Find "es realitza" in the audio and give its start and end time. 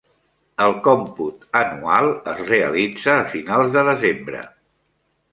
2.31-3.13